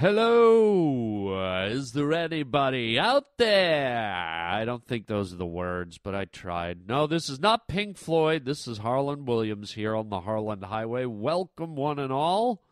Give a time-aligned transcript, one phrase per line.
[0.00, 4.06] Hello, uh, is there anybody out there?
[4.06, 6.86] I don't think those are the words, but I tried.
[6.86, 8.44] No, this is not Pink Floyd.
[8.44, 11.04] This is Harland Williams here on the Harland Highway.
[11.06, 12.62] Welcome, one and all.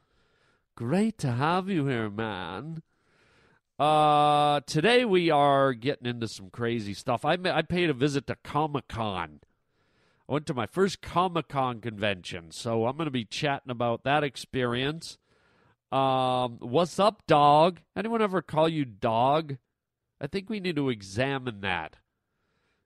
[0.77, 2.85] Great to have you here, man.
[3.77, 7.25] Uh, today we are getting into some crazy stuff.
[7.25, 9.41] I, I paid a visit to Comic Con.
[10.29, 14.05] I went to my first Comic Con convention, so I'm going to be chatting about
[14.05, 15.19] that experience.
[15.93, 17.81] Um, what's up, dog?
[17.97, 19.57] Anyone ever call you dog?
[20.21, 21.97] I think we need to examine that.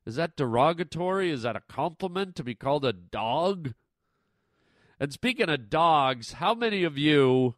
[0.05, 1.31] Is that derogatory?
[1.31, 3.73] Is that a compliment to be called a dog?
[4.99, 7.55] And speaking of dogs, how many of you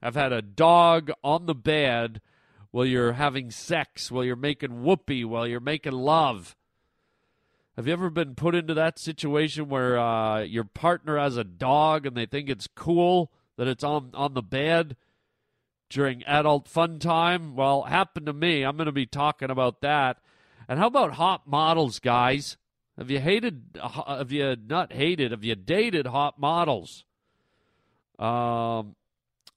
[0.00, 2.20] have had a dog on the bed
[2.70, 6.54] while you're having sex, while you're making whoopee, while you're making love?
[7.74, 12.06] Have you ever been put into that situation where uh, your partner has a dog
[12.06, 13.32] and they think it's cool?
[13.56, 14.96] That it's on on the bed
[15.90, 17.56] during adult fun time?
[17.56, 18.62] Well, happened to me.
[18.62, 20.18] I'm going to be talking about that.
[20.68, 22.56] And how about hot models, guys?
[22.96, 23.78] Have you hated?
[24.06, 25.32] Have you not hated?
[25.32, 27.04] Have you dated hot models?
[28.18, 28.94] Um,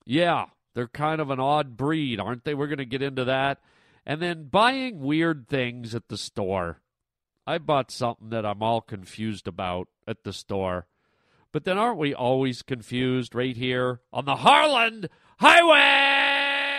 [0.05, 2.53] yeah, they're kind of an odd breed, aren't they?
[2.53, 3.59] We're going to get into that.
[4.05, 6.81] And then buying weird things at the store.
[7.45, 10.87] I bought something that I'm all confused about at the store.
[11.51, 15.07] But then aren't we always confused right here on the Harland
[15.39, 16.77] Highway?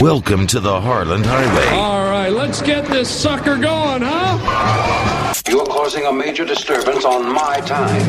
[0.00, 1.66] Welcome to the Harland Highway.
[1.76, 5.32] All right, let's get this sucker going, huh?
[5.48, 8.02] You're causing a major disturbance on my time.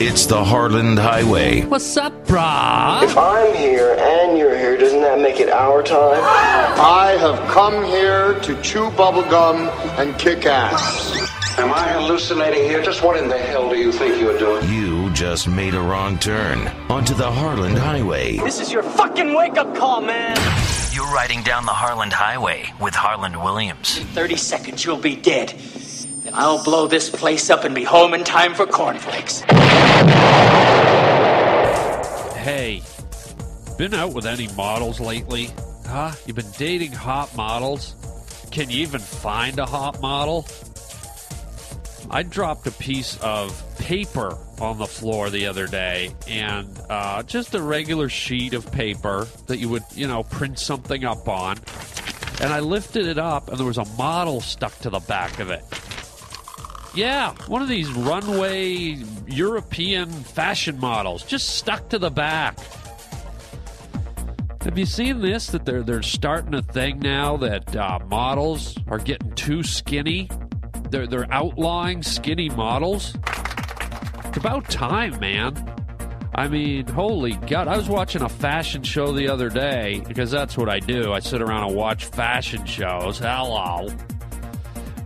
[0.00, 1.62] It's the Harland Highway.
[1.62, 3.02] What's up, brah?
[3.02, 6.20] If I'm here and you're here, doesn't that make it our time?
[6.22, 9.68] I have come here to chew bubblegum
[9.98, 11.21] and kick ass.
[11.58, 12.80] Am I hallucinating here?
[12.80, 14.66] Just what in the hell do you think you're doing?
[14.72, 18.38] You just made a wrong turn onto the Harland Highway.
[18.38, 20.34] This is your fucking wake up call, man.
[20.92, 23.98] You're riding down the Harland Highway with Harland Williams.
[23.98, 25.50] In 30 seconds, you'll be dead.
[26.24, 29.42] Then I'll blow this place up and be home in time for cornflakes.
[32.40, 32.80] Hey,
[33.76, 35.50] been out with any models lately?
[35.86, 36.12] Huh?
[36.24, 37.94] You've been dating hot models?
[38.50, 40.46] Can you even find a hot model?
[42.10, 47.54] I dropped a piece of paper on the floor the other day, and uh, just
[47.54, 51.58] a regular sheet of paper that you would, you know, print something up on.
[52.40, 55.50] And I lifted it up, and there was a model stuck to the back of
[55.50, 55.64] it.
[56.94, 62.58] Yeah, one of these runway European fashion models just stuck to the back.
[64.62, 65.48] Have you seen this?
[65.48, 70.28] That they're they're starting a thing now that uh, models are getting too skinny
[70.92, 73.16] they're they're outlawing skinny models.
[74.26, 75.70] It's about time, man.
[76.34, 77.68] I mean, holy God.
[77.68, 81.12] I was watching a fashion show the other day because that's what I do.
[81.12, 83.18] I sit around and watch fashion shows.
[83.18, 83.88] Hello.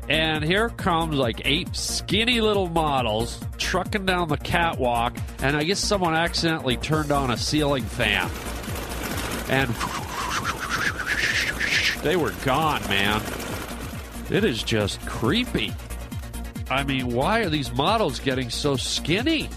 [0.09, 5.81] And here comes like eight skinny little models trucking down the catwalk, and I guess
[5.81, 8.31] someone accidentally turned on a ceiling fan.
[9.49, 9.69] And
[12.05, 13.21] they were gone, man.
[14.31, 15.72] It is just creepy.
[16.69, 19.48] I mean, why are these models getting so skinny?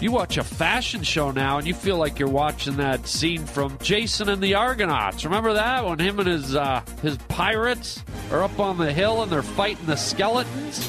[0.00, 3.78] You watch a fashion show now and you feel like you're watching that scene from
[3.78, 5.24] Jason and the Argonauts.
[5.24, 9.30] Remember that when him and his uh, his pirates are up on the hill and
[9.30, 10.88] they're fighting the skeletons?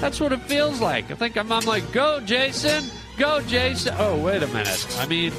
[0.00, 1.10] That's what it feels like.
[1.10, 2.84] I think I'm, I'm like, go Jason,
[3.16, 3.94] go Jason.
[3.98, 4.86] Oh wait a minute.
[4.98, 5.32] I mean,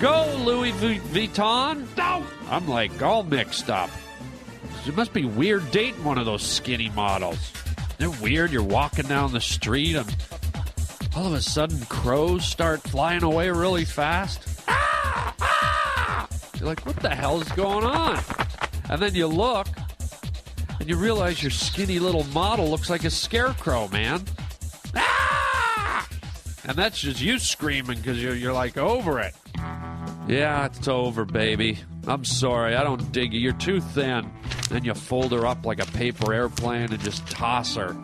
[0.00, 1.86] go Louis Vuitton.
[1.96, 3.90] No, I'm like all mixed up.
[4.86, 7.52] It must be weird dating one of those skinny models.
[7.98, 8.50] They're weird.
[8.50, 10.16] You're walking down the street and
[11.14, 14.46] all of a sudden crows start flying away really fast.
[16.58, 18.18] You're like, what the hell is going on?
[18.88, 19.68] And then you look
[20.78, 24.22] and you realize your skinny little model looks like a scarecrow, man.
[26.64, 29.34] And that's just you screaming because you're, you're like over it.
[30.28, 31.78] Yeah, it's over, baby.
[32.06, 33.40] I'm sorry, I don't dig you.
[33.40, 34.30] You're too thin.
[34.70, 37.96] Then you fold her up like a paper airplane and just toss her.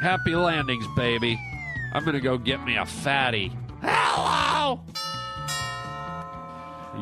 [0.00, 1.38] Happy landings, baby.
[1.92, 3.52] I'm gonna go get me a fatty.
[3.82, 4.80] Hello!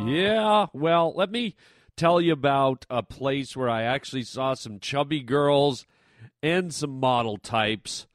[0.05, 1.55] Yeah, well, let me
[1.97, 5.87] tell you about a place where I actually saw some chubby girls
[6.43, 8.07] and some model types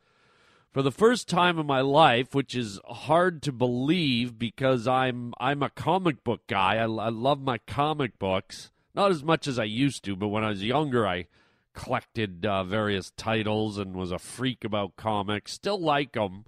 [0.71, 5.61] for the first time in my life, which is hard to believe because I'm I'm
[5.61, 6.77] a comic book guy.
[6.77, 10.43] I, I love my comic books, not as much as I used to, but when
[10.43, 11.27] I was younger, I
[11.73, 15.53] collected uh, various titles and was a freak about comics.
[15.53, 16.45] Still like them.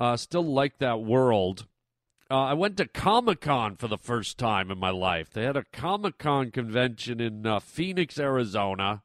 [0.00, 1.66] Uh, still like that world.
[2.30, 5.30] uh, I went to Comic Con for the first time in my life.
[5.30, 9.02] They had a Comic Con convention in uh, Phoenix, Arizona.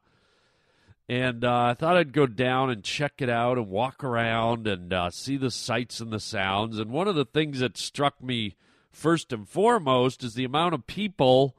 [1.08, 4.92] And uh, I thought I'd go down and check it out and walk around and
[4.92, 6.78] uh, see the sights and the sounds.
[6.78, 8.56] And one of the things that struck me
[8.90, 11.56] first and foremost is the amount of people,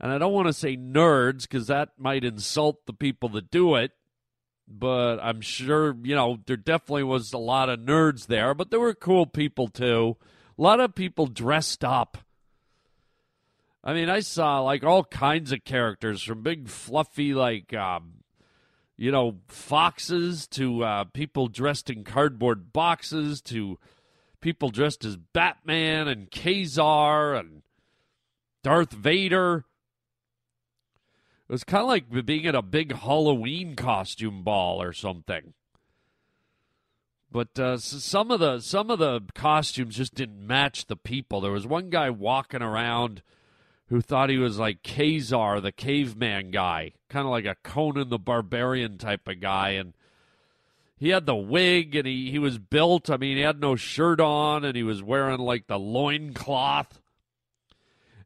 [0.00, 3.74] and I don't want to say nerds because that might insult the people that do
[3.74, 3.92] it,
[4.66, 8.80] but I'm sure, you know, there definitely was a lot of nerds there, but there
[8.80, 10.16] were cool people too.
[10.58, 12.18] A lot of people dressed up.
[13.82, 18.12] I mean, I saw like all kinds of characters from big, fluffy, like, um,
[18.96, 23.78] you know, foxes to uh, people dressed in cardboard boxes to
[24.40, 27.62] people dressed as Batman and Ka-Zar and
[28.62, 29.64] Darth Vader.
[31.50, 35.52] It was kind of like being at a big Halloween costume ball or something.
[37.28, 41.40] But uh, some of the some of the costumes just didn't match the people.
[41.40, 43.22] There was one guy walking around
[43.88, 48.18] who thought he was like Ka-Zar, the caveman guy, kind of like a Conan the
[48.20, 49.94] Barbarian type of guy, and
[50.96, 53.10] he had the wig and he, he was built.
[53.10, 56.99] I mean, he had no shirt on and he was wearing like the loin cloth.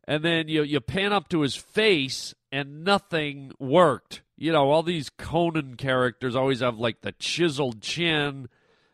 [0.07, 4.23] And then you you pan up to his face and nothing worked.
[4.37, 8.49] You know, all these Conan characters always have like the chiseled chin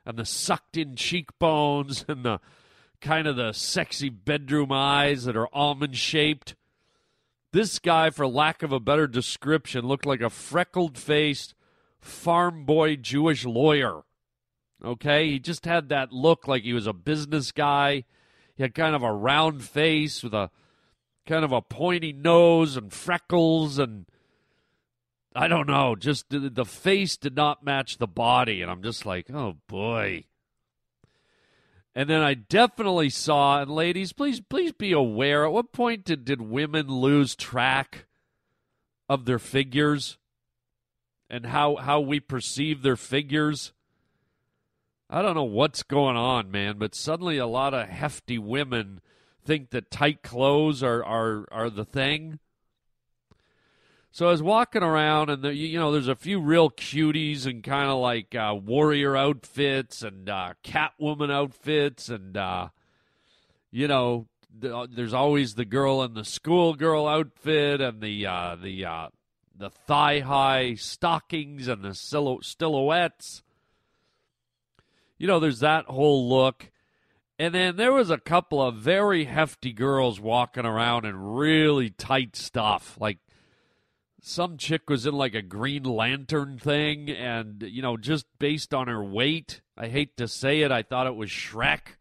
[0.07, 2.41] and the sucked in cheekbones and the
[3.01, 6.55] kind of the sexy bedroom eyes that are almond shaped.
[7.53, 11.55] This guy, for lack of a better description, looked like a freckled faced
[11.99, 14.03] farm boy Jewish lawyer.
[14.85, 15.31] Okay?
[15.31, 18.05] He just had that look like he was a business guy.
[18.55, 20.51] He had kind of a round face with a
[21.31, 24.05] kind of a pointy nose and freckles and
[25.33, 29.31] I don't know, just the face did not match the body and I'm just like,
[29.31, 30.25] "Oh boy."
[31.95, 35.45] And then I definitely saw, and ladies, please please be aware.
[35.45, 38.07] At what point did, did women lose track
[39.09, 40.19] of their figures
[41.29, 43.73] and how how we perceive their figures?
[45.09, 49.01] I don't know what's going on, man, but suddenly a lot of hefty women
[49.45, 52.39] think that tight clothes are are, are the thing.
[54.13, 57.63] So I was walking around, and the, you know, there's a few real cuties and
[57.63, 62.69] kind of like uh, warrior outfits and uh, Catwoman outfits, and uh,
[63.71, 64.27] you know,
[64.65, 69.09] uh, there's always the girl in the schoolgirl outfit and the uh, the uh,
[69.57, 73.43] the thigh high stockings and the silhouettes.
[75.19, 76.70] You know, there's that whole look.
[77.41, 82.37] And then there was a couple of very hefty girls walking around in really tight
[82.37, 83.17] stuff, like
[84.21, 88.89] some chick was in like a Green Lantern thing, and you know, just based on
[88.89, 91.97] her weight, I hate to say it, I thought it was Shrek.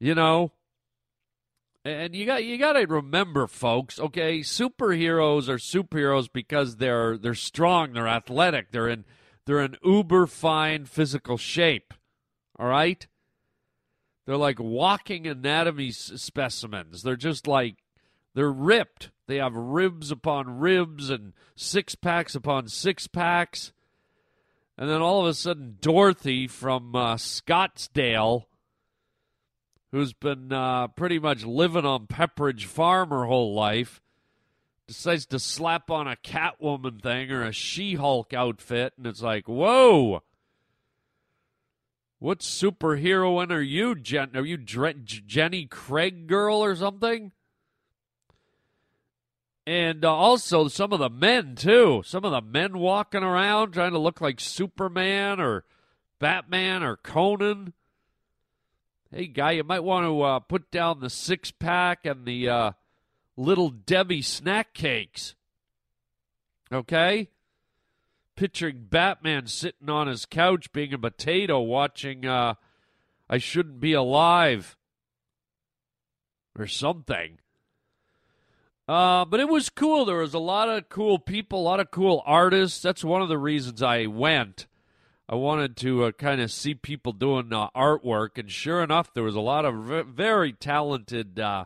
[0.00, 0.50] You know,
[1.84, 4.00] and you got you got to remember, folks.
[4.00, 9.04] Okay, superheroes are superheroes because they're they're strong, they're athletic, they're in
[9.46, 11.94] they're in uber fine physical shape.
[12.58, 13.06] All right,
[14.26, 17.02] they're like walking anatomy specimens.
[17.02, 17.76] They're just like
[18.34, 19.10] they're ripped.
[19.26, 23.72] They have ribs upon ribs and six packs upon six packs.
[24.78, 28.44] And then all of a sudden, Dorothy from uh, Scottsdale,
[29.90, 34.00] who's been uh, pretty much living on Pepperidge Farm her whole life,
[34.86, 38.94] decides to slap on a Catwoman thing or a She Hulk outfit.
[38.96, 40.22] And it's like, whoa.
[42.22, 44.36] What superheroine are you, Jen?
[44.36, 47.32] Are you Dre- Jenny Craig girl or something?
[49.66, 52.04] And uh, also some of the men, too.
[52.06, 55.64] Some of the men walking around trying to look like Superman or
[56.20, 57.72] Batman or Conan.
[59.10, 62.70] Hey, guy, you might want to uh, put down the six pack and the uh,
[63.36, 65.34] little Debbie snack cakes.
[66.72, 67.30] Okay?
[68.36, 72.54] Picturing Batman sitting on his couch being a potato watching uh,
[73.28, 74.76] I Shouldn't Be Alive
[76.58, 77.38] or something.
[78.88, 80.04] Uh, but it was cool.
[80.04, 82.82] There was a lot of cool people, a lot of cool artists.
[82.82, 84.66] That's one of the reasons I went.
[85.28, 89.22] I wanted to uh, kind of see people doing uh, artwork, and sure enough, there
[89.22, 91.64] was a lot of v- very talented uh,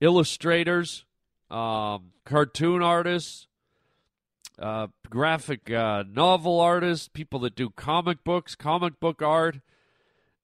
[0.00, 1.04] illustrators,
[1.50, 3.46] um, cartoon artists,
[4.58, 9.60] uh, graphic uh, novel artists, people that do comic books, comic book art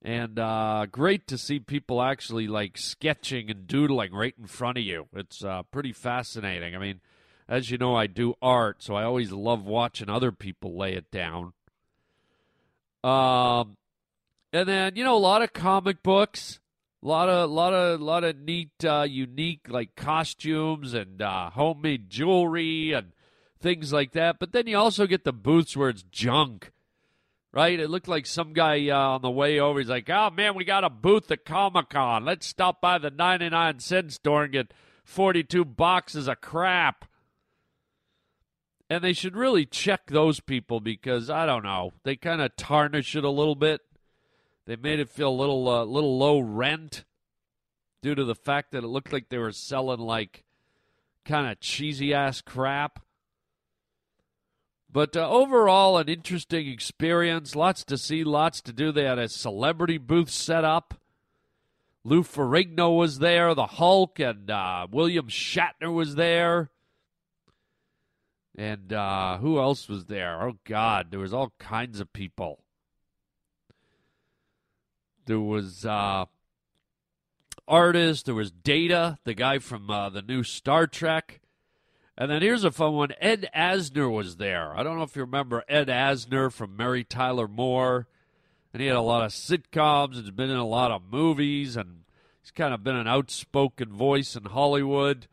[0.02, 4.84] and uh, great to see people actually like sketching and doodling right in front of
[4.84, 5.06] you.
[5.12, 6.74] It's uh, pretty fascinating.
[6.76, 7.00] I mean,
[7.48, 11.10] as you know, I do art, so I always love watching other people lay it
[11.10, 11.52] down.
[13.02, 13.76] Um,
[14.52, 16.60] and then you know a lot of comic books.
[17.00, 22.10] A lot of, lot of, lot of neat, uh, unique like costumes and uh, homemade
[22.10, 23.12] jewelry and
[23.60, 24.38] things like that.
[24.38, 26.72] But then you also get the booths where it's junk,
[27.52, 27.78] right?
[27.78, 29.78] It looked like some guy uh, on the way over.
[29.78, 32.24] He's like, "Oh man, we got a booth at Comic Con.
[32.24, 34.72] Let's stop by the ninety-nine cent store and get
[35.04, 37.04] forty-two boxes of crap."
[38.90, 43.14] And they should really check those people because I don't know, they kind of tarnish
[43.14, 43.82] it a little bit.
[44.64, 47.04] They made it feel a little, uh, little low rent
[48.02, 50.44] due to the fact that it looked like they were selling like
[51.24, 53.00] kind of cheesy ass crap.
[54.90, 57.54] But uh, overall, an interesting experience.
[57.54, 58.90] Lots to see, lots to do.
[58.90, 60.94] They had a celebrity booth set up.
[62.04, 66.70] Lou Ferrigno was there, the Hulk, and uh, William Shatner was there.
[68.56, 70.42] And uh, who else was there?
[70.42, 72.64] Oh, God, there was all kinds of people.
[75.26, 76.24] There was uh,
[77.68, 78.22] artists.
[78.22, 81.40] There was Data, the guy from uh, the new Star Trek.
[82.20, 83.12] And then here's a fun one.
[83.20, 84.76] Ed Asner was there.
[84.76, 88.08] I don't know if you remember Ed Asner from Mary Tyler Moore.
[88.72, 91.76] And he had a lot of sitcoms and has been in a lot of movies.
[91.76, 92.00] And
[92.42, 95.28] he's kind of been an outspoken voice in Hollywood.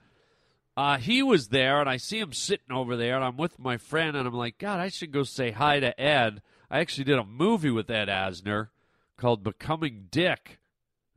[0.77, 3.77] Uh, he was there, and I see him sitting over there, and I'm with my
[3.77, 6.41] friend, and I'm like, God, I should go say hi to Ed.
[6.69, 8.67] I actually did a movie with Ed Asner
[9.15, 10.59] called Becoming Dick.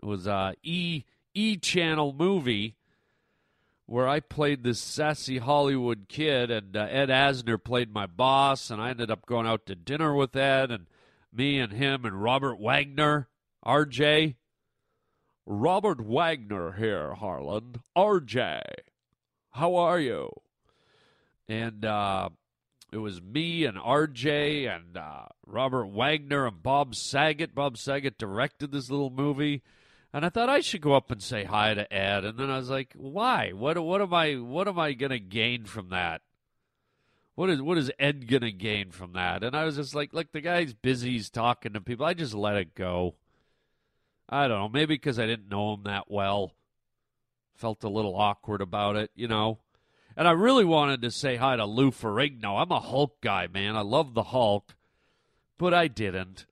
[0.01, 1.03] It was a E
[1.35, 2.77] E channel movie
[3.88, 8.83] where I played this sassy Hollywood kid, and uh, Ed Asner played my boss, and
[8.83, 10.88] I ended up going out to dinner with Ed, and
[11.33, 13.28] me and him and Robert Wagner,
[13.64, 14.35] RJ.
[15.47, 17.80] Robert Wagner here, Harland.
[17.97, 18.61] RJ.
[19.52, 20.33] How are you?
[21.49, 22.28] And uh,
[22.92, 27.54] it was me and RJ and uh, Robert Wagner and Bob Saget.
[27.54, 29.62] Bob Saget directed this little movie,
[30.12, 32.25] and I thought I should go up and say hi to Ed.
[32.25, 33.50] And then I was like, "Why?
[33.53, 33.79] What?
[33.79, 34.35] What am I?
[34.35, 36.23] What am I gonna gain from that?
[37.35, 37.61] What is?
[37.61, 40.73] What is Ed gonna gain from that?" And I was just like, "Look, the guy's
[40.73, 41.12] busy.
[41.12, 42.07] He's talking to people.
[42.07, 43.17] I just let it go.
[44.29, 44.69] I don't know.
[44.69, 46.53] Maybe because I didn't know him that well."
[47.55, 49.59] Felt a little awkward about it, you know.
[50.17, 52.61] And I really wanted to say hi to Lou Ferrigno.
[52.61, 53.77] I'm a Hulk guy, man.
[53.77, 54.75] I love the Hulk,
[55.59, 56.47] but I didn't.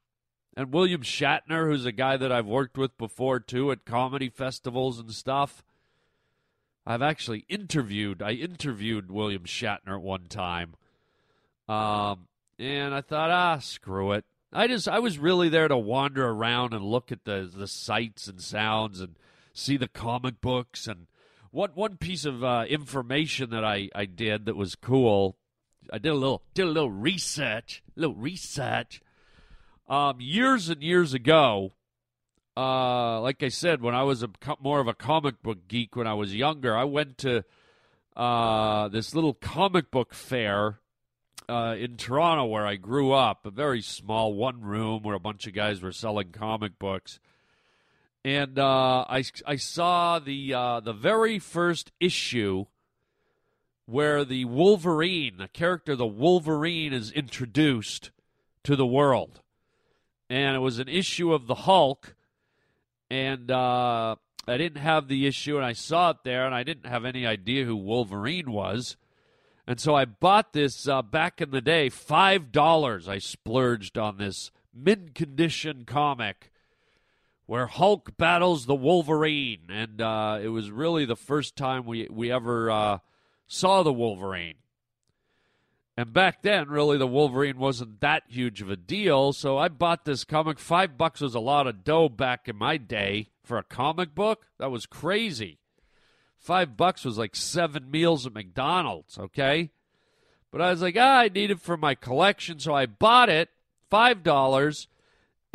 [0.56, 4.98] And William Shatner, who's a guy that I've worked with before too at comedy festivals
[4.98, 5.62] and stuff.
[6.86, 8.22] I've actually interviewed.
[8.22, 10.74] I interviewed William Shatner at one time,
[11.68, 14.24] um, and I thought, ah, screw it.
[14.52, 18.28] I just I was really there to wander around and look at the the sights
[18.28, 19.16] and sounds and
[19.52, 21.06] see the comic books and
[21.50, 25.36] what one piece of uh, information that I, I did that was cool.
[25.92, 29.00] I did a little did a little research, a little research.
[29.88, 31.72] Um, years and years ago,
[32.56, 36.06] uh, like I said, when I was a more of a comic book geek when
[36.06, 37.44] I was younger, I went to
[38.16, 40.80] uh, this little comic book fair
[41.48, 43.46] uh, in Toronto where I grew up.
[43.46, 47.20] A very small one room where a bunch of guys were selling comic books
[48.26, 52.66] and uh, I I saw the uh, the very first issue
[53.84, 58.10] where the Wolverine, the character the Wolverine, is introduced
[58.64, 59.42] to the world,
[60.28, 62.14] and it was an issue of the Hulk,
[63.10, 64.16] and uh,
[64.46, 67.26] I didn't have the issue, and I saw it there, and I didn't have any
[67.26, 68.96] idea who Wolverine was.
[69.66, 73.08] And so I bought this uh, back in the day, five dollars.
[73.08, 76.52] I splurged on this mid condition comic
[77.46, 82.30] where Hulk battles the Wolverine, and uh, it was really the first time we we
[82.30, 82.98] ever uh,
[83.48, 84.56] saw the Wolverine.
[85.96, 89.32] And back then, really, the Wolverine wasn't that huge of a deal.
[89.32, 90.58] So I bought this comic.
[90.58, 94.46] Five bucks was a lot of dough back in my day for a comic book.
[94.58, 95.58] That was crazy.
[96.36, 99.18] Five bucks was like seven meals at McDonald's.
[99.18, 99.70] Okay,
[100.52, 103.48] but I was like, ah, I need it for my collection, so I bought it.
[103.88, 104.88] Five dollars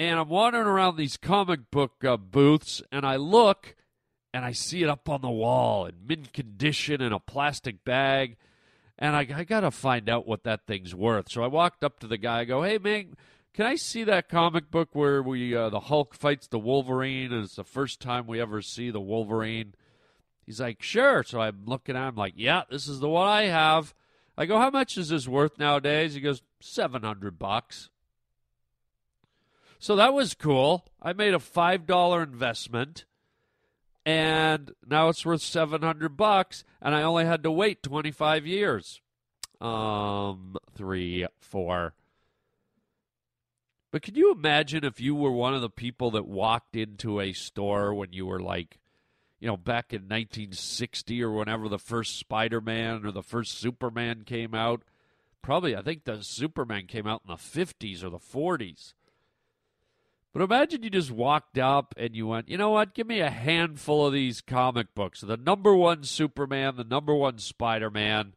[0.02, 3.76] and I'm wandering around these comic book uh, booths, and I look,
[4.34, 8.38] and I see it up on the wall in mint condition in a plastic bag,
[9.02, 11.32] and I, I got to find out what that thing's worth.
[11.32, 12.42] So I walked up to the guy.
[12.42, 13.16] I go, "Hey, man,
[13.52, 17.44] can I see that comic book where we uh, the Hulk fights the Wolverine, and
[17.44, 19.74] it's the first time we ever see the Wolverine?"
[20.46, 23.46] He's like, "Sure." So I'm looking at him like, "Yeah, this is the one I
[23.46, 23.96] have."
[24.38, 27.90] I go, "How much is this worth nowadays?" He goes, 700 bucks."
[29.80, 30.86] So that was cool.
[31.02, 33.06] I made a $5 investment
[34.06, 39.02] and now it's worth 700 bucks and I only had to wait 25 years.
[39.60, 41.94] Um 3 4
[43.92, 47.34] But can you imagine if you were one of the people that walked into a
[47.34, 48.80] store when you were like,
[49.40, 54.24] you know, back in 1960 or whenever the first Spider Man or the first Superman
[54.24, 54.84] came out?
[55.42, 58.94] Probably, I think the Superman came out in the 50s or the 40s.
[60.34, 62.94] But imagine you just walked up and you went, you know what?
[62.94, 65.22] Give me a handful of these comic books.
[65.22, 68.34] The number one Superman, the number one Spider Man.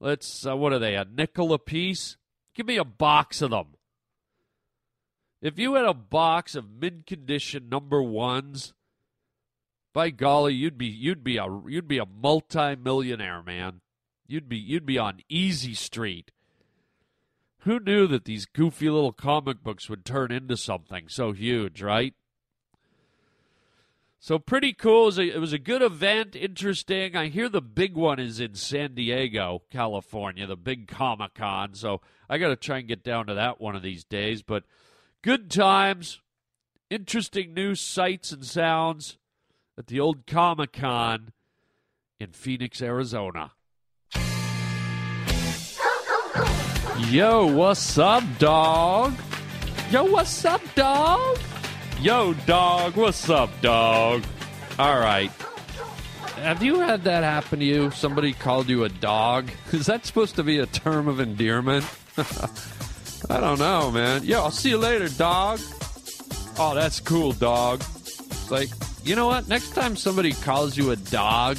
[0.00, 2.16] Let's, uh, what are they, a nickel a piece?
[2.54, 3.74] Give me a box of them.
[5.40, 8.72] If you had a box of mid condition number ones,
[9.92, 13.80] by golly, you'd be you'd be a you'd be a multi-millionaire, man.
[14.26, 16.30] You'd be you'd be on easy street.
[17.68, 22.14] Who knew that these goofy little comic books would turn into something so huge, right?
[24.18, 25.02] So pretty cool.
[25.02, 27.14] It was, a, it was a good event, interesting.
[27.14, 31.74] I hear the big one is in San Diego, California, the big Comic Con.
[31.74, 34.40] So I got to try and get down to that one of these days.
[34.40, 34.64] But
[35.20, 36.22] good times,
[36.88, 39.18] interesting new sights and sounds
[39.76, 41.32] at the old Comic Con
[42.18, 43.52] in Phoenix, Arizona.
[47.06, 49.14] Yo, what's up, dog?
[49.90, 51.38] Yo, what's up, dog?
[52.02, 54.22] Yo, dog, what's up, dog?
[54.78, 55.30] All right.
[56.36, 57.90] Have you had that happen to you?
[57.92, 59.48] Somebody called you a dog?
[59.72, 61.86] Is that supposed to be a term of endearment?
[63.30, 64.24] I don't know, man.
[64.24, 65.60] Yo, I'll see you later, dog.
[66.58, 67.80] Oh, that's cool, dog.
[67.80, 68.68] It's like,
[69.04, 69.48] you know what?
[69.48, 71.56] Next time somebody calls you a dog,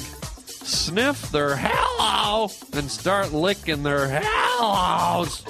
[0.70, 5.44] sniff their hello and start licking their hellos.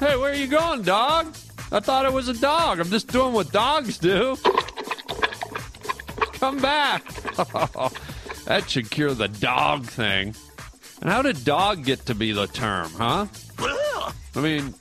[0.00, 1.34] Hey, where are you going, dog?
[1.72, 2.80] I thought it was a dog.
[2.80, 4.36] I'm just doing what dogs do.
[6.34, 7.04] Come back.
[8.44, 10.34] that should cure the dog thing.
[11.00, 13.26] And how did dog get to be the term, huh?
[13.58, 14.74] I mean,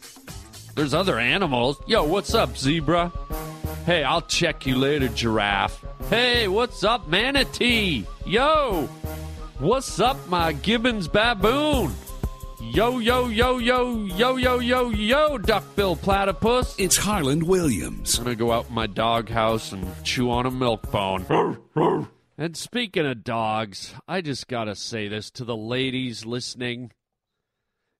[0.75, 1.82] there's other animals.
[1.88, 3.12] Yo, what's up, zebra?
[3.86, 5.86] Hey, I'll check you later, giraffe.
[6.10, 8.08] Hey, what's up, manatee?
[8.25, 8.90] Yo,
[9.60, 11.94] what's up, my gibbons baboon?
[12.60, 16.74] Yo, yo, yo, yo, yo, yo, yo, yo, duckbill platypus.
[16.79, 18.18] It's Harland Williams.
[18.18, 22.07] I'm gonna go out in my doghouse and chew on a milk bone.
[22.40, 26.92] and speaking of dogs, I just gotta say this to the ladies listening.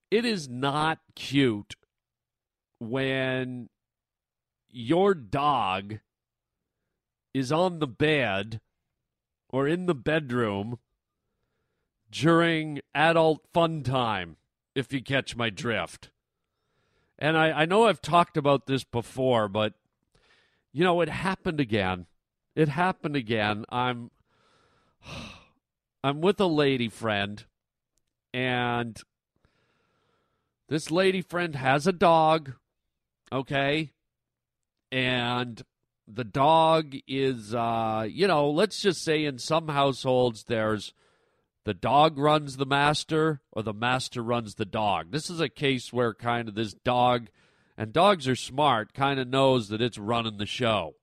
[0.10, 1.76] It is not cute
[2.80, 3.70] when
[4.76, 6.00] your dog
[7.34, 8.60] is on the bed
[9.50, 10.80] or in the bedroom
[12.12, 14.36] during adult fun time,
[14.76, 16.10] if you catch my drift.
[17.18, 19.74] And I, I know I've talked about this before, but
[20.74, 22.06] you know, it happened again.
[22.54, 23.64] It happened again.
[23.70, 24.12] I'm
[26.04, 27.46] I'm with a lady friend
[28.34, 29.02] and
[30.68, 32.54] this lady friend has a dog,
[33.32, 33.94] okay?
[34.96, 35.62] And
[36.08, 40.94] the dog is uh you know, let's just say in some households there's
[41.66, 45.12] the dog runs the master or the master runs the dog.
[45.12, 47.28] This is a case where kind of this dog
[47.78, 50.96] and dogs are smart, kind of knows that it's running the show.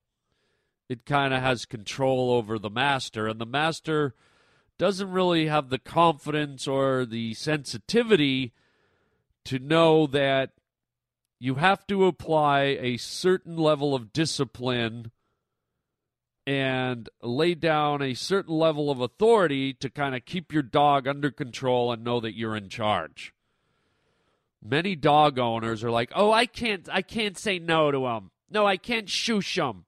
[0.89, 4.15] It kind of has control over the master and the master
[4.79, 8.53] doesn't really have the confidence or the sensitivity
[9.43, 10.53] to know that
[11.43, 15.11] you have to apply a certain level of discipline
[16.47, 21.29] and lay down a certain level of authority to kind of keep your dog under
[21.29, 23.33] control and know that you're in charge.
[24.63, 28.31] Many dog owners are like, "Oh, I can't I can't say no to him.
[28.49, 29.83] No, I can't shoosh him.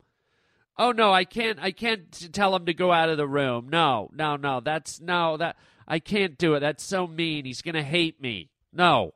[0.78, 3.70] Oh no, I can't I can't tell him to go out of the room.
[3.70, 4.60] No, no, no.
[4.60, 5.56] That's no that
[5.88, 6.60] I can't do it.
[6.60, 7.46] That's so mean.
[7.46, 9.14] He's going to hate me." No.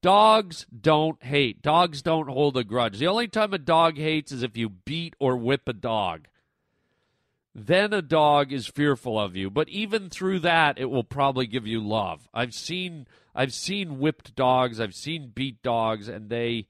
[0.00, 1.60] Dogs don't hate.
[1.60, 2.98] Dogs don't hold a grudge.
[2.98, 6.28] The only time a dog hates is if you beat or whip a dog.
[7.54, 9.50] Then a dog is fearful of you.
[9.50, 12.28] But even through that, it will probably give you love.
[12.32, 16.68] I've seen I've seen whipped dogs, I've seen beat dogs, and they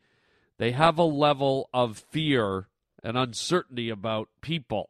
[0.57, 2.69] they have a level of fear
[3.03, 4.88] and uncertainty about people.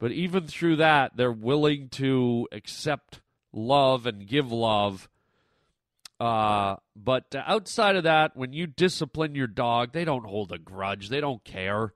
[0.00, 3.20] But even through that, they're willing to accept
[3.52, 5.08] love and give love
[6.20, 11.08] uh, but outside of that, when you discipline your dog, they don't hold a grudge.
[11.08, 11.94] They don't care.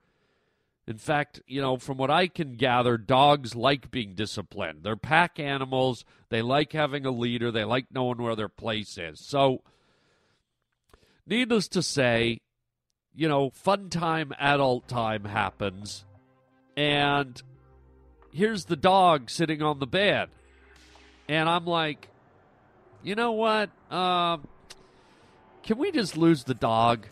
[0.86, 4.82] In fact, you know, from what I can gather, dogs like being disciplined.
[4.82, 6.06] They're pack animals.
[6.30, 7.50] They like having a leader.
[7.50, 9.20] They like knowing where their place is.
[9.20, 9.62] So,
[11.26, 12.40] needless to say,
[13.14, 16.04] you know, fun time, adult time happens.
[16.76, 17.40] And
[18.32, 20.30] here's the dog sitting on the bed.
[21.28, 22.08] And I'm like,
[23.04, 23.70] you know what?
[23.90, 24.46] Um,
[25.62, 27.06] can we just lose the dog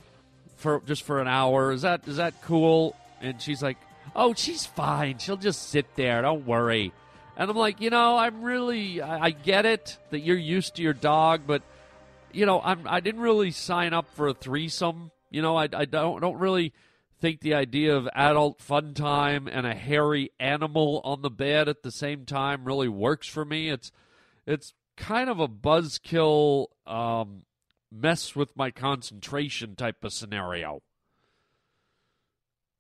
[0.57, 1.71] for just for an hour?
[1.71, 2.97] Is that is that cool?
[3.21, 3.77] And she's like,
[4.17, 5.19] oh, she's fine.
[5.19, 6.23] She'll just sit there.
[6.23, 6.93] Don't worry.
[7.37, 10.83] And I'm like, you know, I'm really, I, I get it that you're used to
[10.83, 11.63] your dog, but
[12.33, 15.11] you know, I'm, I didn't really sign up for a threesome.
[15.31, 16.73] You know, I, I don't don't really
[17.21, 21.83] think the idea of adult fun time and a hairy animal on the bed at
[21.83, 23.71] the same time really works for me.
[23.71, 23.93] It's
[24.47, 27.43] it's kind of a buzzkill, um,
[27.91, 30.83] mess with my concentration type of scenario.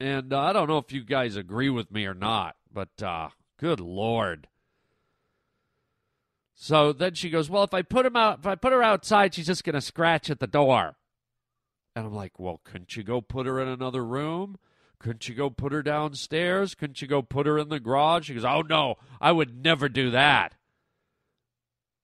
[0.01, 3.29] And uh, I don't know if you guys agree with me or not, but uh,
[3.59, 4.49] good lord.
[6.55, 9.35] So then she goes, "Well, if I put him out, if I put her outside,
[9.35, 10.97] she's just going to scratch at the door."
[11.95, 14.59] And I'm like, "Well, couldn't you go put her in another room?
[14.99, 16.75] Couldn't you go put her downstairs?
[16.75, 19.89] Couldn't you go put her in the garage?" She goes, "Oh no, I would never
[19.89, 20.55] do that."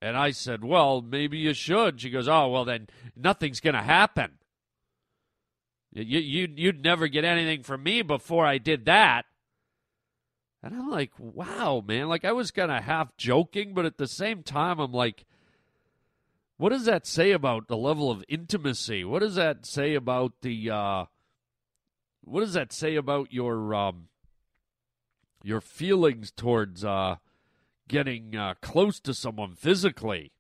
[0.01, 2.01] And I said, Well, maybe you should.
[2.01, 4.39] She goes, Oh, well, then nothing's going to happen.
[5.93, 9.25] You, you, you'd never get anything from me before I did that.
[10.63, 12.09] And I'm like, Wow, man.
[12.09, 15.25] Like, I was kind of half joking, but at the same time, I'm like,
[16.59, 19.05] What does that say about the level of intimacy?
[19.05, 21.05] What does that say about the, uh,
[22.23, 24.09] what does that say about your, um,
[25.43, 27.17] your feelings towards, uh,
[27.89, 30.33] getting uh, close to someone physically.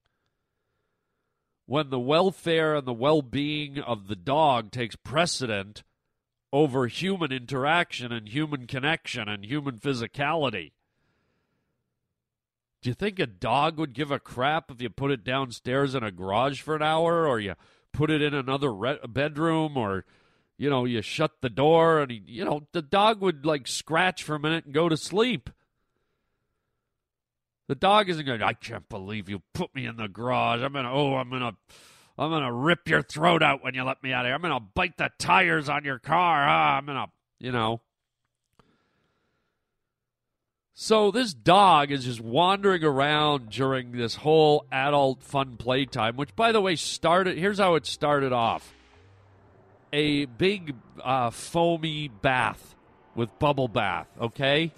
[1.66, 5.82] When the welfare and the well being of the dog takes precedent
[6.52, 10.72] over human interaction and human connection and human physicality.
[12.80, 16.02] Do you think a dog would give a crap if you put it downstairs in
[16.02, 17.54] a garage for an hour or you
[17.92, 20.04] put it in another re- bedroom or
[20.56, 24.36] you know you shut the door and you know the dog would like scratch for
[24.36, 25.50] a minute and go to sleep
[27.68, 28.42] the dog isn't going.
[28.42, 30.62] I can't believe you put me in the garage.
[30.62, 30.92] I'm gonna.
[30.92, 31.52] Oh, I'm gonna.
[32.18, 34.34] I'm gonna rip your throat out when you let me out of here.
[34.34, 36.48] I'm gonna bite the tires on your car.
[36.48, 37.06] Ah, I'm gonna.
[37.38, 37.82] You know.
[40.72, 46.52] So this dog is just wandering around during this whole adult fun playtime, which, by
[46.52, 47.36] the way, started.
[47.36, 48.72] Here's how it started off:
[49.92, 52.76] a big uh, foamy bath
[53.14, 54.08] with bubble bath.
[54.18, 54.72] Okay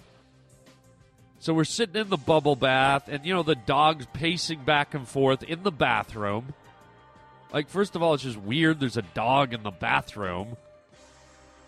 [1.41, 5.07] so we're sitting in the bubble bath, and you know the dog's pacing back and
[5.07, 6.53] forth in the bathroom.
[7.51, 8.79] Like, first of all, it's just weird.
[8.79, 10.55] There's a dog in the bathroom.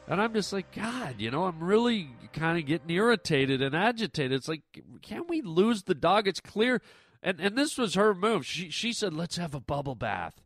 [0.08, 4.34] And I'm just like, God, you know, I'm really kind of getting irritated and agitated.
[4.34, 4.62] It's like,
[5.02, 6.28] can't we lose the dog?
[6.28, 6.80] It's clear.
[7.24, 8.46] And and this was her move.
[8.46, 10.42] She she said, let's have a bubble bath.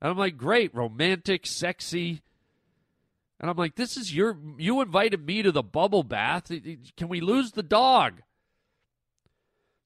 [0.00, 2.22] And I'm like, great, romantic, sexy.
[3.38, 6.50] And I'm like, this is your, you invited me to the bubble bath.
[6.96, 8.22] Can we lose the dog?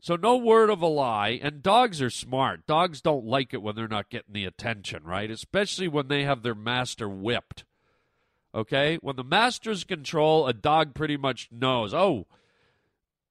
[0.01, 2.67] So no word of a lie, and dogs are smart.
[2.67, 5.31] Dogs don't like it when they're not getting the attention, right?
[5.31, 7.65] Especially when they have their master whipped.
[8.55, 8.97] Okay?
[9.03, 12.27] When the master's control, a dog pretty much knows, "Oh,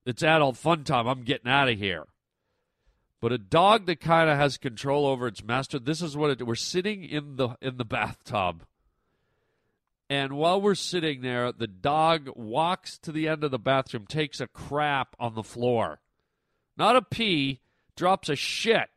[0.04, 1.06] it's adult fun time.
[1.06, 2.06] I'm getting out of here."
[3.20, 6.46] But a dog that kind of has control over its master, this is what it
[6.46, 8.64] we're sitting in the in the bathtub.
[10.10, 14.40] And while we're sitting there, the dog walks to the end of the bathroom, takes
[14.40, 16.00] a crap on the floor
[16.78, 17.60] not a pee,
[17.96, 18.88] drops a shit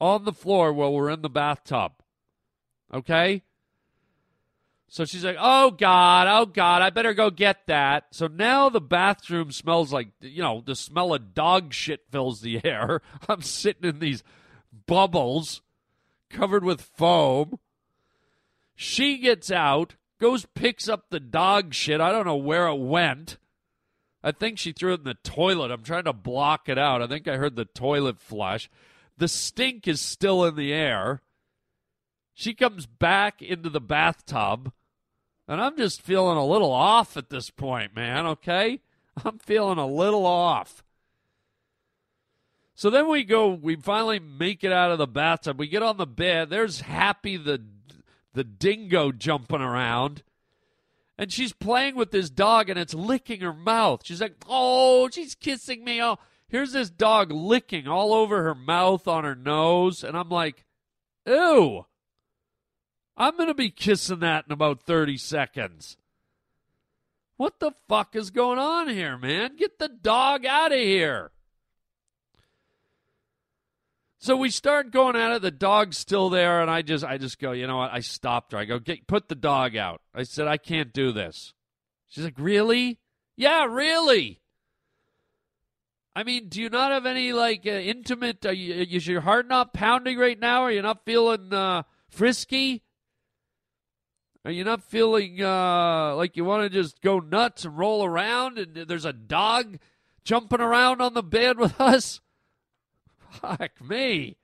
[0.00, 1.92] on the floor while we're in the bathtub.
[2.92, 3.42] Okay?
[4.88, 8.06] So she's like, oh God, oh God, I better go get that.
[8.10, 12.60] So now the bathroom smells like, you know, the smell of dog shit fills the
[12.64, 13.00] air.
[13.28, 14.24] I'm sitting in these
[14.86, 15.62] bubbles
[16.28, 17.60] covered with foam.
[18.74, 22.00] She gets out, goes, picks up the dog shit.
[22.00, 23.36] I don't know where it went.
[24.22, 25.70] I think she threw it in the toilet.
[25.70, 27.02] I'm trying to block it out.
[27.02, 28.68] I think I heard the toilet flush.
[29.16, 31.22] The stink is still in the air.
[32.34, 34.72] She comes back into the bathtub,
[35.48, 38.80] and I'm just feeling a little off at this point, man, okay?
[39.24, 40.82] I'm feeling a little off.
[42.74, 45.58] So then we go, we finally make it out of the bathtub.
[45.58, 46.48] We get on the bed.
[46.48, 47.62] There's Happy the
[48.32, 50.22] the dingo jumping around
[51.20, 54.00] and she's playing with this dog and it's licking her mouth.
[54.06, 59.06] She's like, "Oh, she's kissing me." Oh, here's this dog licking all over her mouth,
[59.06, 60.64] on her nose, and I'm like,
[61.26, 61.84] "Ew."
[63.18, 65.98] I'm going to be kissing that in about 30 seconds.
[67.36, 69.56] What the fuck is going on here, man?
[69.56, 71.32] Get the dog out of here.
[74.22, 75.40] So we start going at it.
[75.40, 77.90] The dog's still there, and I just, I just go, you know what?
[77.90, 78.58] I stopped her.
[78.58, 80.02] I go, get, put the dog out.
[80.14, 81.54] I said, I can't do this.
[82.06, 82.98] She's like, really?
[83.38, 84.42] Yeah, really.
[86.14, 88.44] I mean, do you not have any like uh, intimate?
[88.44, 90.62] Uh, is your heart not pounding right now?
[90.64, 92.82] Are you not feeling uh, frisky?
[94.44, 98.58] Are you not feeling uh, like you want to just go nuts and roll around
[98.58, 99.78] and there's a dog
[100.24, 102.20] jumping around on the bed with us?
[103.30, 104.36] Fuck me.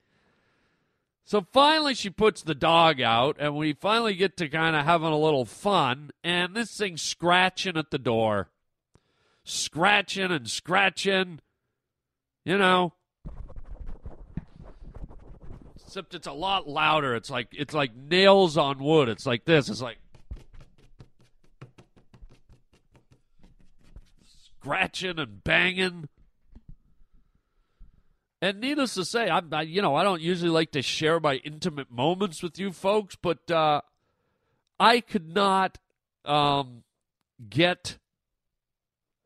[1.25, 5.09] So finally, she puts the dog out, and we finally get to kind of having
[5.09, 6.13] a little fun.
[6.23, 8.51] And this thing's scratching at the door,
[9.43, 11.41] scratching and scratching.
[12.45, 12.93] You know,
[15.85, 17.17] except it's a lot louder.
[17.17, 19.09] It's like it's like nails on wood.
[19.09, 19.69] It's like this.
[19.69, 19.99] It's like
[24.61, 26.09] scratching and banging.
[28.47, 31.35] And needless to say, I'm, I, you know, I don't usually like to share my
[31.35, 33.81] intimate moments with you folks, but uh,
[34.79, 35.79] I could not
[36.25, 36.85] um,
[37.51, 37.99] get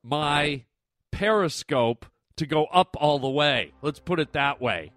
[0.03, 0.65] my
[1.11, 2.07] Periscope
[2.37, 3.75] to go up all the way.
[3.83, 4.91] Let's put it that way.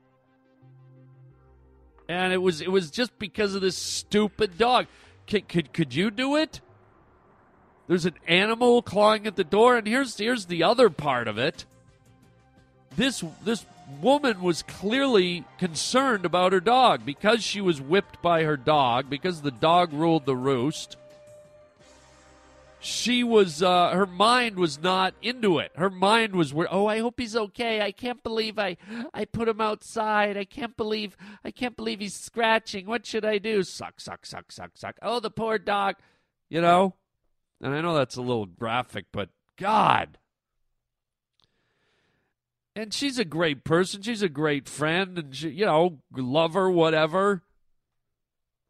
[2.08, 4.88] And it was it was just because of this stupid dog.
[5.28, 6.62] Could could, could you do it?
[7.88, 11.66] There's an animal clawing at the door, and here's here's the other part of it.
[12.96, 13.66] This this
[14.02, 17.06] woman was clearly concerned about her dog.
[17.06, 20.98] Because she was whipped by her dog because the dog ruled the roost
[22.84, 25.72] she was uh, her mind was not into it.
[25.76, 27.82] Her mind was where oh i hope he's okay.
[27.82, 28.76] I can't believe i
[29.14, 30.36] i put him outside.
[30.36, 32.86] I can't believe i can't believe he's scratching.
[32.86, 33.64] What should i do?
[33.64, 34.98] Suck suck suck suck suck.
[35.02, 35.96] Oh the poor dog.
[36.50, 36.96] You know?
[37.62, 40.18] And i know that's a little graphic but god
[42.76, 44.02] and she's a great person.
[44.02, 47.44] She's a great friend, and she, you know, lover, whatever.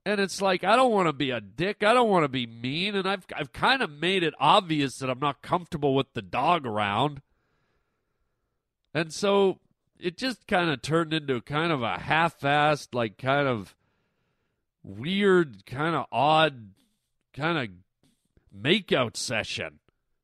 [0.06, 1.84] And it's like I don't want to be a dick.
[1.84, 5.10] I don't want to be mean, and I've I've kind of made it obvious that
[5.10, 7.22] I'm not comfortable with the dog around.
[8.94, 9.60] And so
[10.00, 13.76] it just kind of turned into kind of a half-assed, like kind of
[14.84, 16.72] weird, kind of odd,
[17.34, 17.70] kind of
[18.56, 19.80] makeout session.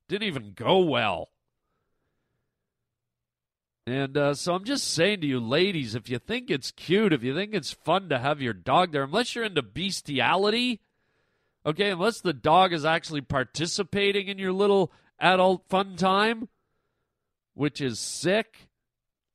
[0.09, 1.29] Didn't even go well.
[3.89, 7.23] And uh, so I'm just saying to you, ladies, if you think it's cute, if
[7.23, 10.79] you think it's fun to have your dog there, unless you're into bestiality,
[11.65, 16.49] okay, unless the dog is actually participating in your little adult fun time,
[17.55, 18.69] which is sick,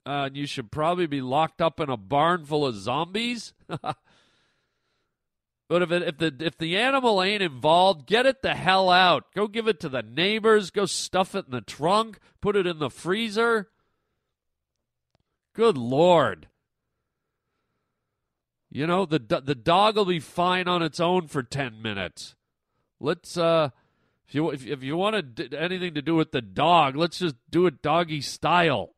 [0.06, 3.54] uh, you should probably be locked up in a barn full of zombies.
[3.66, 3.96] but
[5.68, 9.24] if it, if the if the animal ain't involved, get it the hell out.
[9.34, 10.70] Go give it to the neighbors.
[10.70, 12.20] Go stuff it in the trunk.
[12.40, 13.68] Put it in the freezer.
[15.54, 16.48] Good lord.
[18.70, 22.34] You know, the the dog will be fine on its own for 10 minutes.
[22.98, 23.70] Let's uh
[24.26, 27.36] if you if, if you want to anything to do with the dog, let's just
[27.48, 28.94] do it doggy style.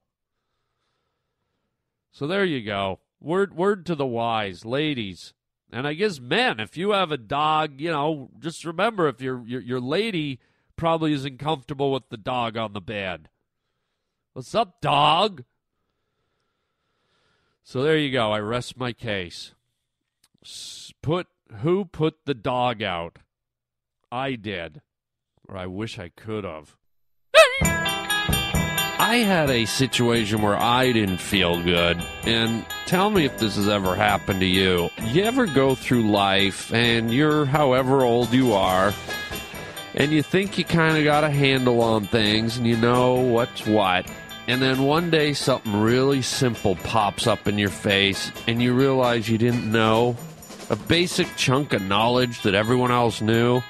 [2.10, 3.00] So there you go.
[3.20, 5.34] Word word to the wise, ladies.
[5.70, 9.46] And I guess men, if you have a dog, you know, just remember if your
[9.46, 10.40] your, your lady
[10.76, 13.28] probably isn't comfortable with the dog on the bed.
[14.32, 15.44] What's up, dog?
[17.68, 18.30] So there you go.
[18.30, 19.52] I rest my case.
[21.02, 21.26] Put
[21.62, 23.18] who put the dog out?
[24.12, 24.82] I did,
[25.48, 26.76] or I wish I could have.
[27.64, 33.68] I had a situation where I didn't feel good, and tell me if this has
[33.68, 34.88] ever happened to you.
[35.02, 38.94] You ever go through life and you're however old you are,
[39.96, 43.66] and you think you kind of got a handle on things and you know what's
[43.66, 44.08] what,
[44.46, 49.28] and then one day something really simple pops up in your face and you realize
[49.28, 50.16] you didn't know
[50.70, 53.62] a basic chunk of knowledge that everyone else knew.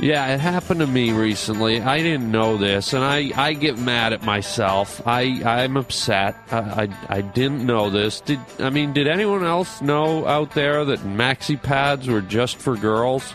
[0.00, 1.80] Yeah, it happened to me recently.
[1.80, 5.00] I didn't know this, and I, I get mad at myself.
[5.06, 6.34] I I'm upset.
[6.50, 8.20] I, I, I didn't know this.
[8.20, 12.76] Did I mean did anyone else know out there that maxi pads were just for
[12.76, 13.34] girls?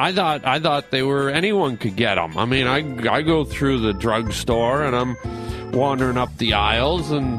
[0.00, 2.38] I thought I thought they were anyone could get them.
[2.38, 2.78] I mean, I
[3.12, 7.38] I go through the drugstore and I'm wandering up the aisles and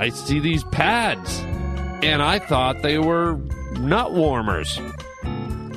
[0.00, 1.38] I see these pads,
[2.02, 3.36] and I thought they were
[3.78, 4.80] nut warmers.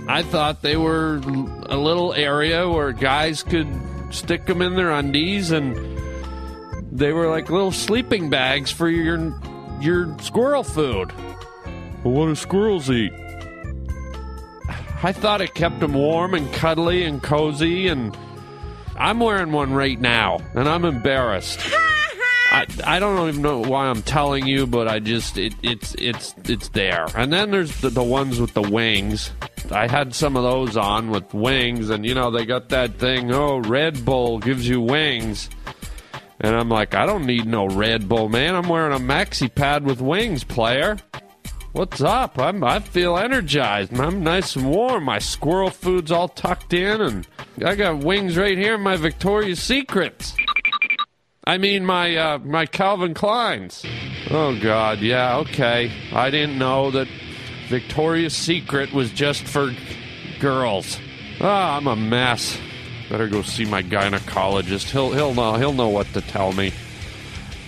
[0.07, 1.17] I thought they were
[1.65, 3.67] a little area where guys could
[4.11, 5.75] stick them in their undies, and
[6.93, 9.37] they were like little sleeping bags for your
[9.81, 11.11] your squirrel food.
[12.05, 13.11] Well, what do squirrels eat?
[15.03, 18.15] I thought it kept them warm and cuddly and cozy, and
[18.95, 21.59] I'm wearing one right now, and I'm embarrassed.
[22.51, 26.35] I, I don't even know why I'm telling you, but I just it, it's it's
[26.43, 27.07] it's there.
[27.15, 29.31] And then there's the, the ones with the wings.
[29.71, 33.33] I had some of those on with wings, and you know they got that thing.
[33.33, 35.49] Oh, Red Bull gives you wings,
[36.41, 38.53] and I'm like, I don't need no Red Bull, man.
[38.53, 40.97] I'm wearing a maxi pad with wings, player.
[41.73, 42.37] What's up?
[42.37, 43.97] I'm, I feel energized.
[43.97, 45.05] I'm nice and warm.
[45.05, 47.27] My squirrel food's all tucked in, and
[47.63, 50.35] I got wings right here in my Victoria's Secrets.
[51.45, 53.85] I mean, my uh, my Calvin Kleins.
[54.29, 55.89] Oh God, yeah, okay.
[56.11, 57.07] I didn't know that
[57.69, 59.73] Victoria's Secret was just for
[60.41, 60.99] girls.
[61.39, 62.57] Ah, I'm a mess.
[63.09, 64.91] Better go see my gynecologist.
[64.91, 66.73] He'll he'll know he'll know what to tell me.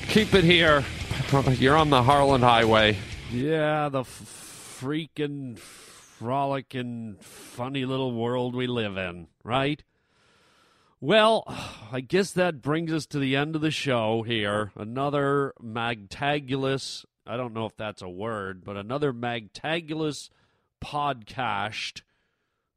[0.09, 0.83] Keep it here.
[1.51, 2.97] You're on the Harland Highway.
[3.34, 9.84] Yeah, the f- freaking, frolicking, funny little world we live in, right?
[11.02, 11.43] Well,
[11.91, 14.72] I guess that brings us to the end of the show here.
[14.76, 20.30] Another magtagulous, I don't know if that's a word, but another magtagulous
[20.80, 22.04] podcast,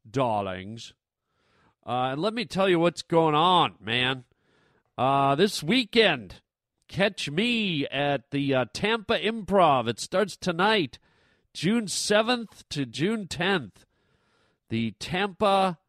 [0.09, 0.95] darlings.
[1.85, 4.23] Uh, and let me tell you what's going on, man.
[4.97, 6.41] Uh, this weekend,
[6.87, 9.87] catch me at the uh, Tampa Improv.
[9.87, 10.99] It starts tonight,
[11.53, 13.71] June 7th to June 10th.
[14.69, 15.79] The Tampa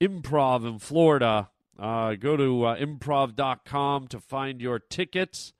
[0.00, 1.50] Improv in Florida.
[1.78, 5.52] Uh, go to uh, improv.com to find your tickets.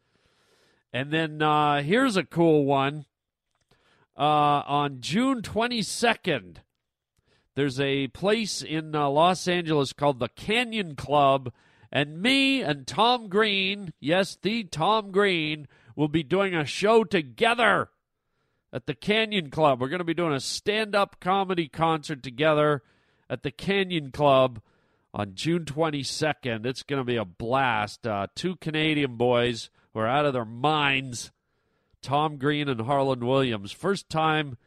[0.93, 3.05] And then uh, here's a cool one.
[4.17, 6.57] Uh, on June 22nd,
[7.55, 11.53] there's a place in uh, Los Angeles called the Canyon Club,
[11.93, 17.89] and me and Tom Green, yes, the Tom Green, will be doing a show together
[18.73, 19.81] at the Canyon Club.
[19.81, 22.83] We're going to be doing a stand up comedy concert together
[23.31, 24.61] at the Canyon Club
[25.15, 26.67] on June 22nd.
[26.67, 28.07] It's going to be a blast.
[28.07, 31.33] Uh, two Canadian boys who are out of their minds
[32.03, 33.73] Tom Green and Harland Williams.
[33.73, 34.59] First time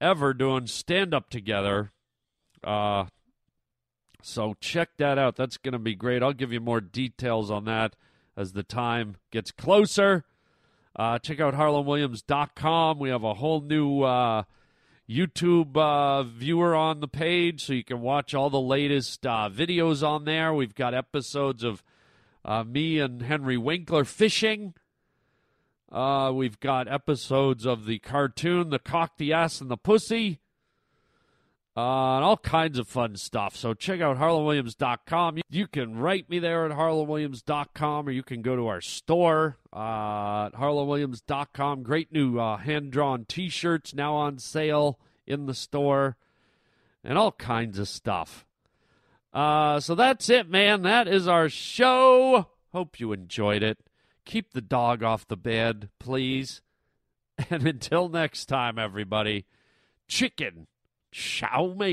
[0.00, 1.92] ever doing stand up together.
[2.62, 3.06] Uh,
[4.22, 5.36] so check that out.
[5.36, 6.22] That's going to be great.
[6.22, 7.96] I'll give you more details on that
[8.36, 10.24] as the time gets closer.
[10.96, 12.98] Uh, check out harlandwilliams.com.
[12.98, 14.42] We have a whole new uh,
[15.08, 20.06] YouTube uh, viewer on the page, so you can watch all the latest uh, videos
[20.06, 20.52] on there.
[20.52, 21.82] We've got episodes of
[22.44, 24.74] uh, me and Henry Winkler fishing.
[25.90, 30.40] Uh, we've got episodes of the cartoon, The Cock, the Ass, and the Pussy.
[31.78, 33.54] Uh, and all kinds of fun stuff.
[33.54, 35.38] So check out harlandwilliams.com.
[35.48, 40.46] You can write me there at harlandwilliams.com or you can go to our store uh,
[40.46, 41.84] at harlandwilliams.com.
[41.84, 46.16] Great new uh, hand drawn t shirts now on sale in the store
[47.04, 48.44] and all kinds of stuff.
[49.32, 50.82] Uh, so that's it, man.
[50.82, 52.48] That is our show.
[52.72, 53.78] Hope you enjoyed it.
[54.24, 56.60] Keep the dog off the bed, please.
[57.50, 59.46] And until next time, everybody,
[60.08, 60.66] chicken
[61.12, 61.88] chow mein,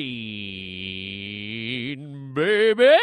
[2.34, 2.98] baby.